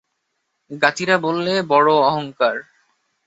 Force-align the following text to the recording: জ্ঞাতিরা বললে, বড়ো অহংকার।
জ্ঞাতিরা 0.71 1.15
বললে, 1.17 1.53
বড়ো 1.69 1.95
অহংকার। 2.01 2.55